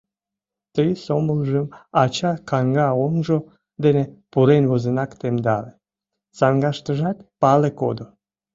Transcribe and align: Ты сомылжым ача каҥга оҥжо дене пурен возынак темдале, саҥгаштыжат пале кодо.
Ты 0.73 0.85
сомылжым 1.05 1.67
ача 2.03 2.31
каҥга 2.49 2.87
оҥжо 3.03 3.37
дене 3.83 4.03
пурен 4.31 4.63
возынак 4.71 5.11
темдале, 5.21 5.71
саҥгаштыжат 6.37 7.17
пале 7.41 7.69
кодо. 7.79 8.05